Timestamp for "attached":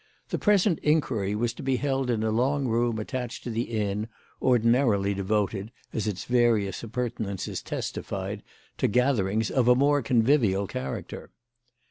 2.97-3.43